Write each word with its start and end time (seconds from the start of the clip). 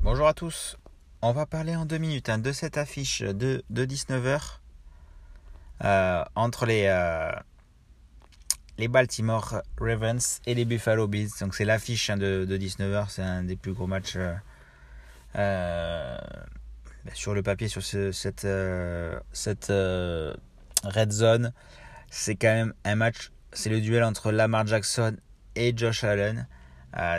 Bonjour 0.00 0.26
à 0.26 0.34
tous, 0.34 0.76
on 1.22 1.32
va 1.32 1.46
parler 1.46 1.76
en 1.76 1.84
deux 1.84 1.98
minutes 1.98 2.28
hein, 2.28 2.38
de 2.38 2.52
cette 2.52 2.76
affiche 2.76 3.22
de, 3.22 3.62
de 3.70 3.84
19h 3.84 4.40
euh, 5.84 6.24
entre 6.34 6.66
euh, 6.68 7.32
les, 8.78 8.88
Baltimore 8.88 9.62
Ravens 9.78 10.40
et 10.46 10.54
les 10.54 10.64
Buffalo 10.64 11.06
Bills. 11.06 11.30
Donc 11.40 11.54
c'est 11.54 11.64
l'affiche 11.64 12.10
hein, 12.10 12.16
de, 12.16 12.46
19h, 12.46 13.06
c'est 13.08 13.22
un 13.22 13.44
des 13.44 13.56
plus 13.56 13.72
gros 13.72 13.86
matchs 13.86 14.16
euh, 14.16 14.32
sur 17.14 17.34
le 17.34 17.42
papier, 17.42 17.68
sur 17.68 17.82
ce, 17.82 18.12
cette, 18.12 18.46
cette 19.32 19.68
red 20.84 21.12
zone. 21.12 21.52
C'est 22.10 22.34
quand 22.34 22.52
même 22.52 22.74
un 22.84 22.96
match, 22.96 23.30
c'est 23.52 23.70
le 23.70 23.80
duel 23.80 24.02
entre 24.04 24.32
Lamar 24.32 24.66
Jackson 24.66 25.16
et 25.54 25.72
Josh 25.76 26.04
Allen. 26.04 26.46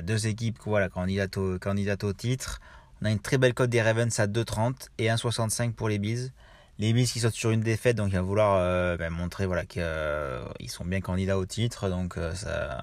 deux 0.04 0.28
équipes 0.28 0.60
voilà, 0.66 0.90
candidates, 0.90 1.38
au, 1.38 1.60
candidates 1.60 2.04
au 2.04 2.14
titre. 2.14 2.60
On 3.02 3.05
a 3.05 3.12
une 3.12 3.20
très 3.20 3.38
belle 3.38 3.54
cote 3.54 3.70
des 3.70 3.82
Ravens 3.82 4.20
à 4.20 4.28
2,30 4.28 4.90
et 5.00 5.08
1,65 5.08 5.74
pour 5.74 5.90
les 5.90 5.98
Bills. 5.98 6.32
Les 6.80 6.94
Bills 6.94 7.08
qui 7.08 7.20
sortent 7.20 7.36
sur 7.36 7.52
une 7.52 7.62
défaite, 7.62 7.98
donc 7.98 8.10
il 8.10 8.16
va 8.16 8.22
vouloir 8.22 8.55
euh, 8.55 8.98
ben, 8.98 9.12
montrer 9.12 9.46
voilà, 9.46 9.66
qu'ils 9.66 9.84
euh, 9.84 10.44
sont 10.68 10.86
bien 10.86 11.02
candidats 11.02 11.38
au 11.38 11.46
titre. 11.46 11.90
Donc, 11.90 12.18
euh, 12.18 12.34
ça... 12.34 12.82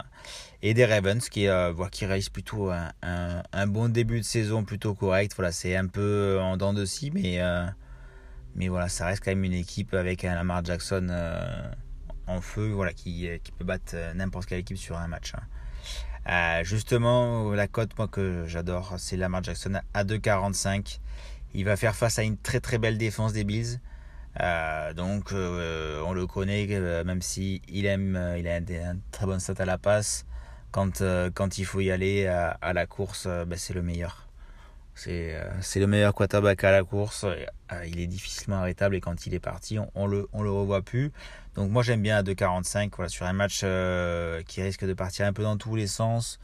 Et 0.63 0.75
des 0.75 0.85
Ravens 0.85 1.29
qui, 1.29 1.47
qui 1.93 2.07
réalisent 2.07 2.29
plutôt 2.29 2.71
un, 2.71 2.93
un, 3.53 3.67
bon 3.67 3.89
début 3.93 4.19
de 4.19 4.25
saison 4.25 4.65
plutôt 4.65 4.95
correct. 4.95 5.33
Voilà, 5.37 5.53
c'est 5.53 5.77
un 5.77 5.87
peu 5.87 6.39
en 6.41 6.57
dents 6.57 6.73
de 6.73 6.85
scie, 6.85 7.13
mais, 7.13 7.39
mais 8.57 8.67
voilà, 8.67 8.89
ça 8.89 9.07
reste 9.07 9.25
quand 9.25 9.31
même 9.31 9.45
une 9.45 9.53
équipe 9.53 9.95
avec 9.95 10.25
un 10.25 10.35
Lamar 10.35 10.65
Jackson 10.65 11.07
en 12.27 12.41
feu 12.41 12.73
voilà, 12.73 12.93
qui, 12.93 13.29
qui 13.45 13.53
peut 13.53 13.65
battre 13.65 13.95
n'importe 14.17 14.47
quelle 14.47 14.59
équipe 14.59 14.79
sur 14.79 14.99
un 14.99 15.07
match. 15.07 15.33
Hein. 16.27 16.65
Justement, 16.65 17.53
la 17.53 17.69
cote, 17.69 17.97
moi 17.97 18.09
que 18.09 18.45
j'adore, 18.49 18.95
c'est 18.99 19.17
Lamar 19.17 19.45
Jackson 19.45 19.81
à 19.95 20.03
2,45. 20.03 20.99
Il 21.55 21.65
va 21.65 21.77
faire 21.77 21.95
face 21.95 22.19
à 22.19 22.23
une 22.23 22.37
très 22.37 22.61
très 22.61 22.79
belle 22.79 22.99
défense 22.99 23.33
des 23.33 23.45
Bills. 23.45 23.81
Euh, 24.41 24.93
donc 24.93 25.33
euh, 25.33 26.03
on 26.07 26.13
le 26.13 26.27
connaît, 26.27 26.67
même 27.05 27.23
si 27.23 27.63
il 27.69 27.87
aime, 27.87 28.35
il 28.39 28.47
a 28.47 28.57
un, 28.57 28.97
très 29.11 29.27
bon 29.27 29.41
stat 29.41 29.55
à 29.59 29.65
la 29.65 29.79
passe. 29.79 30.27
Quand, 30.71 31.03
quand 31.35 31.59
il 31.59 31.65
faut 31.65 31.81
y 31.81 31.91
aller 31.91 32.27
à, 32.27 32.73
la 32.75 32.87
course, 32.87 33.27
ben, 33.27 33.57
c'est 33.57 33.73
le 33.73 33.83
meilleur. 33.83 34.29
C'est 34.95 35.41
le 35.77 35.87
meilleur 35.87 36.13
quarterback 36.13 36.63
à 36.65 36.73
la 36.73 36.85
course. 36.85 37.25
il 37.87 38.01
est 38.01 38.07
difficilement 38.07 38.57
arrêtable 38.57 38.95
et 38.97 39.01
quand 39.01 39.27
il 39.27 39.35
est 39.35 39.41
parti, 39.41 39.79
on, 39.79 39.91
on 39.95 40.07
le, 40.07 40.29
on 40.33 40.43
le 40.43 40.51
revoit 40.51 40.83
plus. 40.83 41.13
Donc 41.59 41.73
moi 41.73 41.83
j'aime 41.83 42.03
bien 42.03 42.19
à 42.19 42.23
2,45 42.23 42.91
voilà, 42.95 43.09
sur 43.09 43.27
un 43.27 43.33
match 43.33 43.63
euh, 43.65 44.43
qui 44.47 44.63
risque 44.63 44.85
de 44.85 44.95
partir 44.95 45.27
un 45.27 45.33
peu 45.33 45.43
dans 45.43 45.57
tous 45.57 45.75
les 45.75 45.89
sens 45.89 46.39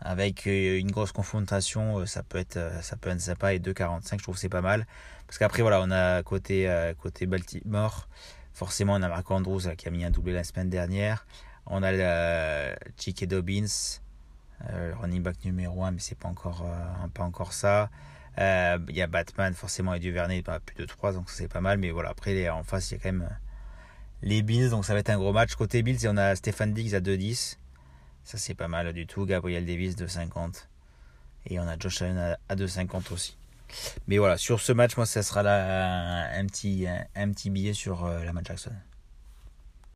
avec 0.00 0.46
euh, 0.46 0.78
une 0.78 0.90
grosse 0.90 1.12
confrontation, 1.12 1.98
euh, 1.98 2.06
ça 2.06 2.22
peut 2.22 2.38
être 2.38 2.58
ça 2.82 2.96
peut 2.96 3.10
être 3.10 3.20
sympa 3.20 3.54
et 3.54 3.58
2,45 3.58 4.18
je 4.18 4.22
trouve 4.22 4.36
c'est 4.36 4.48
pas 4.48 4.60
mal 4.60 4.86
parce 5.26 5.38
qu'après 5.38 5.62
voilà 5.62 5.80
on 5.82 5.90
a 5.90 6.22
côté 6.22 6.70
côté 7.00 7.26
Baltimore 7.26 8.08
forcément 8.54 8.94
on 8.94 9.02
a 9.02 9.08
Marco 9.08 9.34
Andrews 9.34 9.74
qui 9.76 9.88
a 9.88 9.90
mis 9.90 10.04
un 10.04 10.10
doublé 10.10 10.32
la 10.32 10.44
semaine 10.44 10.70
dernière, 10.70 11.26
on 11.66 11.82
a 11.82 11.92
euh, 11.92 12.74
J.K. 12.98 13.26
Dobbins 13.26 14.00
running 15.00 15.22
back 15.22 15.44
numéro 15.44 15.84
1 15.84 15.92
mais 15.92 16.00
c'est 16.00 16.18
pas 16.18 16.28
encore 16.28 16.66
pas 17.14 17.22
encore 17.24 17.52
ça. 17.52 17.90
Il 18.38 18.96
y 18.96 19.02
a 19.02 19.06
Batman 19.06 19.54
forcément 19.54 19.94
et 19.94 20.00
Duvernay 20.00 20.42
plus 20.64 20.76
de 20.76 20.84
3 20.84 21.12
donc 21.12 21.30
c'est 21.30 21.48
pas 21.48 21.60
mal 21.60 21.78
mais 21.78 21.90
voilà 21.90 22.10
après 22.10 22.48
en 22.48 22.62
face 22.62 22.90
il 22.90 22.94
y 22.94 22.96
a 22.96 23.00
quand 23.00 23.12
même 23.12 23.28
les 24.22 24.42
Bills, 24.42 24.70
donc 24.70 24.84
ça 24.84 24.94
va 24.94 25.00
être 25.00 25.10
un 25.10 25.18
gros 25.18 25.32
match. 25.32 25.54
Côté 25.54 25.82
Bills, 25.82 26.08
on 26.08 26.16
a 26.16 26.34
Stéphane 26.34 26.72
Diggs 26.72 26.94
à 26.94 27.00
2-10. 27.00 27.56
Ça, 28.28 28.36
c'est 28.36 28.52
pas 28.52 28.68
mal 28.68 28.92
du 28.92 29.06
tout. 29.06 29.24
Gabriel 29.24 29.64
Davis, 29.64 29.96
2,50. 29.96 30.66
Et 31.46 31.58
on 31.58 31.62
a 31.62 31.78
Josh 31.78 32.02
Allen 32.02 32.36
à 32.50 32.56
2,50 32.56 33.10
aussi. 33.14 33.38
Mais 34.06 34.18
voilà, 34.18 34.36
sur 34.36 34.60
ce 34.60 34.70
match, 34.72 34.98
moi, 34.98 35.06
ça 35.06 35.22
sera 35.22 35.42
là 35.42 36.28
un, 36.38 36.44
petit, 36.44 36.86
billet 37.48 37.72
sur 37.72 38.04
euh, 38.04 38.22
la 38.24 38.34
match 38.34 38.48
Jackson. 38.48 38.72